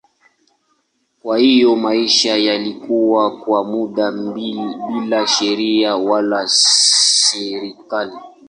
Kwa 1.21 1.37
hiyo 1.37 1.75
maisha 1.75 2.37
yalikuwa 2.37 3.37
kwa 3.37 3.63
muda 3.63 4.11
bila 4.11 5.27
sheria 5.27 5.95
wala 5.95 6.47
serikali. 6.47 8.15